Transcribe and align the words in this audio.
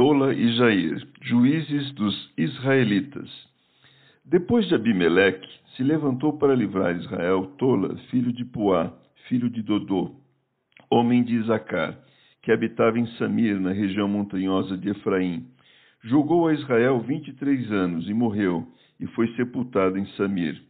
Tola 0.00 0.32
e 0.32 0.50
Jair, 0.52 1.06
juízes 1.20 1.92
dos 1.92 2.32
israelitas. 2.34 3.28
Depois 4.24 4.66
de 4.66 4.74
Abimeleque, 4.74 5.46
se 5.76 5.82
levantou 5.82 6.38
para 6.38 6.54
livrar 6.54 6.96
Israel 6.96 7.48
Tola, 7.58 7.94
filho 8.10 8.32
de 8.32 8.42
Puá, 8.46 8.94
filho 9.28 9.50
de 9.50 9.60
Dodô, 9.60 10.14
homem 10.90 11.22
de 11.22 11.34
Isacar, 11.36 12.00
que 12.40 12.50
habitava 12.50 12.98
em 12.98 13.06
Samir, 13.18 13.60
na 13.60 13.72
região 13.72 14.08
montanhosa 14.08 14.74
de 14.74 14.88
Efraim. 14.88 15.46
Julgou 16.02 16.48
a 16.48 16.54
Israel 16.54 16.98
vinte 17.00 17.28
e 17.28 17.34
três 17.34 17.70
anos 17.70 18.08
e 18.08 18.14
morreu, 18.14 18.66
e 18.98 19.06
foi 19.08 19.28
sepultado 19.34 19.98
em 19.98 20.06
Samir. 20.16 20.62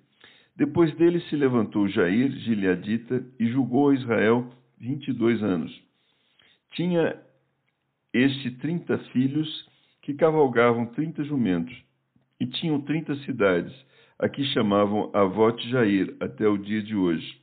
Depois 0.56 0.92
dele 0.96 1.20
se 1.20 1.36
levantou 1.36 1.86
Jair, 1.86 2.32
gileadita, 2.32 3.24
e 3.38 3.46
julgou 3.46 3.90
a 3.90 3.94
Israel 3.94 4.50
vinte 4.76 5.06
e 5.06 5.12
dois 5.12 5.40
anos. 5.40 5.70
Tinha 6.72 7.14
este 8.12 8.50
trinta 8.52 8.98
filhos 9.12 9.48
que 10.02 10.14
cavalgavam 10.14 10.86
trinta 10.86 11.22
jumentos, 11.22 11.76
e 12.40 12.46
tinham 12.46 12.80
trinta 12.80 13.14
cidades, 13.24 13.72
a 14.18 14.28
que 14.28 14.44
chamavam 14.46 15.10
Avote 15.14 15.68
Jair 15.70 16.16
até 16.20 16.46
o 16.48 16.58
dia 16.58 16.82
de 16.82 16.96
hoje, 16.96 17.40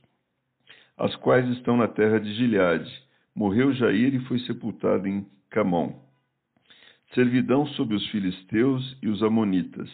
as 0.96 1.14
quais 1.16 1.48
estão 1.56 1.76
na 1.76 1.88
terra 1.88 2.18
de 2.18 2.34
Gileade. 2.34 2.90
Morreu 3.34 3.72
Jair 3.72 4.14
e 4.14 4.20
foi 4.26 4.40
sepultado 4.40 5.06
em 5.06 5.24
Camon. 5.50 5.94
Servidão 7.14 7.66
sobre 7.68 7.94
os 7.94 8.06
filisteus 8.08 8.98
e 9.00 9.08
os 9.08 9.22
amonitas. 9.22 9.88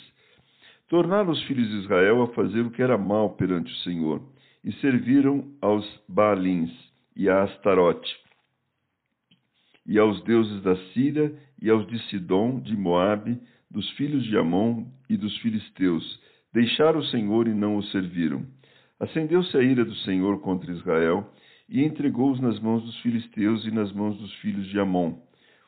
Tornaram 0.89 1.31
os 1.31 1.43
filhos 1.45 1.69
de 1.69 1.77
Israel 1.81 2.23
a 2.23 2.29
fazer 2.29 2.63
o 2.63 2.71
que 2.71 2.83
era 2.83 2.97
mal 2.97 3.35
perante 3.35 3.71
o 3.71 3.77
Senhor, 3.79 4.23
e 4.65 4.73
serviram 4.75 5.53
aos 5.61 5.87
Baalins 6.09 6.71
e 7.15 7.29
a 7.29 7.43
Astarote 7.43 8.24
e 9.87 9.99
aos 9.99 10.23
deuses 10.25 10.63
da 10.63 10.77
Síria 10.93 11.33
e 11.61 11.69
aos 11.71 11.87
de 11.87 11.99
Sidom, 12.09 12.61
de 12.61 12.77
Moabe, 12.77 13.39
dos 13.71 13.89
filhos 13.91 14.25
de 14.25 14.37
Amon 14.37 14.85
e 15.09 15.17
dos 15.17 15.37
filisteus. 15.39 16.21
Deixaram 16.53 17.01
o 17.01 17.05
Senhor 17.07 17.49
e 17.49 17.55
não 17.55 17.77
o 17.77 17.83
serviram. 17.85 18.47
Acendeu-se 18.99 19.57
a 19.57 19.63
ira 19.63 19.85
do 19.85 19.95
Senhor 19.97 20.41
contra 20.41 20.71
Israel 20.71 21.31
e 21.69 21.83
entregou-os 21.83 22.41
nas 22.41 22.61
mãos 22.61 22.83
dos 22.85 22.99
filisteus 23.01 23.65
e 23.67 23.71
nas 23.71 23.93
mãos 23.93 24.17
dos 24.19 24.33
filhos 24.37 24.67
de 24.69 24.79
Amon, 24.79 25.15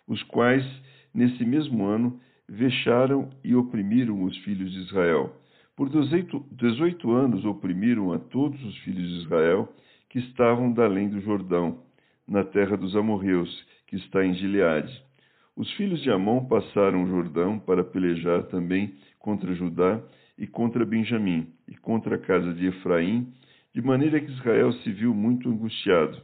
os 0.06 0.22
quais, 0.24 0.64
nesse 1.12 1.44
mesmo 1.44 1.84
ano, 1.84 2.20
vexaram 2.48 3.30
e 3.42 3.54
oprimiram 3.54 4.22
os 4.22 4.36
filhos 4.38 4.70
de 4.72 4.80
Israel. 4.80 5.34
Por 5.74 5.90
dezoito 5.90 7.12
anos 7.12 7.44
oprimiram 7.44 8.12
a 8.12 8.18
todos 8.18 8.62
os 8.64 8.78
filhos 8.78 9.08
de 9.08 9.24
Israel 9.24 9.68
que 10.08 10.18
estavam 10.18 10.72
da 10.72 10.84
além 10.84 11.08
do 11.08 11.20
Jordão, 11.20 11.82
na 12.26 12.44
terra 12.44 12.76
dos 12.76 12.96
amorreus, 12.96 13.66
que 13.86 13.96
está 13.96 14.24
em 14.24 14.34
Gileade. 14.34 15.02
Os 15.56 15.70
filhos 15.72 16.02
de 16.02 16.10
Amon 16.10 16.44
passaram 16.44 17.04
o 17.04 17.08
Jordão 17.08 17.58
para 17.58 17.82
pelejar 17.82 18.42
também 18.44 18.94
contra 19.18 19.54
Judá 19.54 20.02
e 20.38 20.46
contra 20.46 20.84
Benjamim 20.84 21.48
e 21.66 21.74
contra 21.76 22.16
a 22.16 22.18
casa 22.18 22.52
de 22.52 22.66
Efraim, 22.66 23.32
de 23.74 23.80
maneira 23.80 24.20
que 24.20 24.30
Israel 24.30 24.72
se 24.72 24.92
viu 24.92 25.14
muito 25.14 25.48
angustiado. 25.48 26.20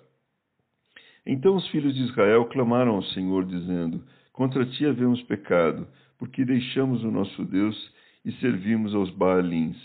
Então 1.24 1.56
os 1.56 1.66
filhos 1.68 1.94
de 1.94 2.02
Israel 2.02 2.46
clamaram 2.46 2.96
ao 2.96 3.02
Senhor, 3.04 3.44
dizendo: 3.44 4.04
Contra 4.32 4.66
ti 4.66 4.84
havemos 4.84 5.22
pecado, 5.22 5.86
porque 6.18 6.44
deixamos 6.44 7.02
o 7.04 7.10
nosso 7.10 7.44
Deus 7.44 7.92
e 8.24 8.32
servimos 8.32 8.94
aos 8.94 9.10
Baalins. 9.10 9.76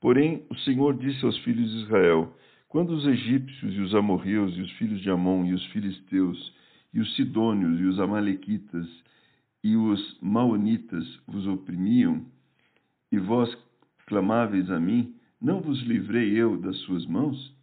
Porém, 0.00 0.44
o 0.50 0.54
Senhor 0.56 0.96
disse 0.96 1.24
aos 1.24 1.38
filhos 1.38 1.70
de 1.70 1.84
Israel: 1.84 2.34
Quando 2.68 2.90
os 2.90 3.06
egípcios 3.06 3.74
e 3.74 3.80
os 3.80 3.94
amorreus 3.94 4.56
e 4.56 4.62
os 4.62 4.72
filhos 4.72 5.00
de 5.00 5.10
Amon 5.10 5.44
e 5.46 5.54
os 5.54 5.64
filisteus 5.66 6.54
e 6.92 7.00
os 7.00 7.14
sidônios 7.16 7.80
e 7.80 7.84
os 7.84 7.98
amalequitas 8.00 8.86
e 9.62 9.76
os 9.76 10.18
maonitas 10.20 11.04
vos 11.26 11.46
oprimiam, 11.46 12.24
e 13.10 13.18
vós 13.18 13.54
clamáveis 14.06 14.70
a 14.70 14.78
mim, 14.78 15.14
não 15.40 15.60
vos 15.60 15.80
livrei 15.82 16.30
eu 16.32 16.56
das 16.58 16.76
suas 16.78 17.06
mãos? 17.06 17.54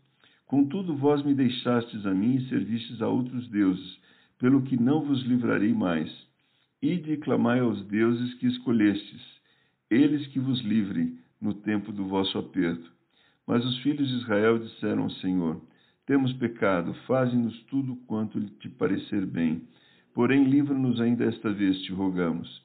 Contudo, 0.45 0.95
vós 0.95 1.23
me 1.23 1.33
deixastes 1.33 2.05
a 2.05 2.13
mim 2.13 2.35
e 2.35 2.49
servistes 2.49 3.01
a 3.01 3.07
outros 3.07 3.47
deuses, 3.49 3.99
pelo 4.37 4.61
que 4.61 4.77
não 4.77 5.03
vos 5.03 5.23
livrarei 5.23 5.73
mais. 5.73 6.11
Ide 6.81 7.13
e 7.13 7.17
clamai 7.17 7.59
aos 7.59 7.83
deuses 7.85 8.33
que 8.35 8.47
escolhestes, 8.47 9.21
eles 9.89 10.27
que 10.27 10.39
vos 10.39 10.59
livrem 10.61 11.17
no 11.41 11.53
tempo 11.53 11.91
do 11.91 12.05
vosso 12.05 12.37
aperto. 12.37 12.91
Mas 13.47 13.65
os 13.65 13.77
filhos 13.79 14.07
de 14.07 14.15
Israel 14.15 14.59
disseram 14.59 15.03
ao 15.03 15.09
Senhor: 15.09 15.61
temos 16.05 16.31
pecado, 16.33 16.93
faze-nos 17.07 17.59
tudo 17.63 17.95
quanto 18.07 18.39
te 18.59 18.69
parecer 18.69 19.25
bem. 19.25 19.67
Porém, 20.13 20.43
livra-nos 20.43 21.01
ainda 21.01 21.25
esta 21.25 21.51
vez, 21.51 21.81
te 21.81 21.91
rogamos. 21.91 22.63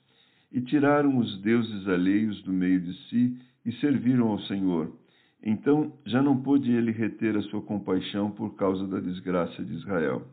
E 0.52 0.60
tiraram 0.60 1.18
os 1.18 1.40
deuses 1.40 1.88
alheios 1.88 2.42
do 2.42 2.52
meio 2.52 2.80
de 2.80 2.94
si 3.08 3.38
e 3.64 3.72
serviram 3.74 4.28
ao 4.28 4.40
Senhor. 4.40 4.92
Então 5.42 5.92
já 6.04 6.20
não 6.22 6.42
pôde 6.42 6.70
ele 6.70 6.90
reter 6.90 7.36
a 7.36 7.42
sua 7.42 7.62
compaixão 7.62 8.30
por 8.30 8.56
causa 8.56 8.86
da 8.86 9.00
desgraça 9.00 9.64
de 9.64 9.74
Israel. 9.74 10.26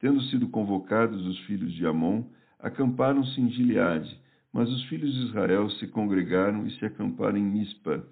Tendo 0.00 0.22
sido 0.24 0.48
convocados 0.48 1.26
os 1.26 1.38
filhos 1.40 1.72
de 1.74 1.84
Amon, 1.84 2.24
acamparam-se 2.58 3.38
em 3.40 3.50
Gileade, 3.50 4.18
mas 4.52 4.70
os 4.70 4.84
filhos 4.84 5.12
de 5.12 5.26
Israel 5.26 5.68
se 5.72 5.86
congregaram 5.88 6.66
e 6.66 6.70
se 6.78 6.84
acamparam 6.84 7.36
em 7.36 7.44
Mispa. 7.44 8.02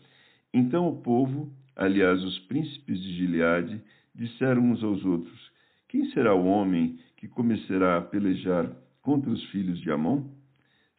Então 0.53 0.87
o 0.87 1.01
povo, 1.01 1.51
aliás, 1.75 2.23
os 2.23 2.39
príncipes 2.41 3.01
de 3.01 3.17
Gileade, 3.17 3.81
disseram 4.19 4.63
uns 4.63 4.83
aos 4.83 5.05
outros: 5.05 5.51
Quem 5.89 6.11
será 6.11 6.35
o 6.35 6.45
homem 6.45 6.99
que 7.17 7.29
começará 7.29 7.97
a 7.97 8.03
pelejar 8.03 8.71
contra 9.01 9.31
os 9.31 9.43
filhos 9.47 9.81
de 9.81 9.91
Amon? 9.91 10.25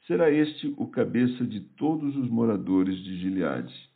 Será 0.08 0.32
este 0.32 0.74
o 0.78 0.88
cabeça 0.88 1.46
de 1.46 1.60
todos 1.60 2.16
os 2.16 2.30
moradores 2.30 2.98
de 3.04 3.20
Gileade. 3.20 3.90